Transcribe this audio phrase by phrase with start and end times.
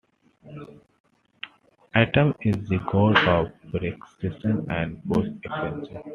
[1.93, 5.89] Atum is the god of pre-existence and post-existence.